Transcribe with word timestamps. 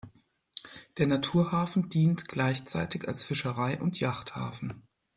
Der 0.97 1.05
Naturhafen 1.05 1.89
dient 1.89 2.27
gleichzeitig 2.27 3.07
als 3.07 3.21
Fischerei- 3.23 3.79
und 3.79 3.99
Yachthafen. 3.99 4.81